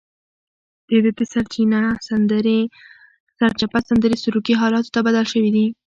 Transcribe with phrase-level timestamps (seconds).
[0.89, 1.21] دده د
[3.37, 5.65] سرچپه سندرې سروکي حالاتو ته بدل شوي دي.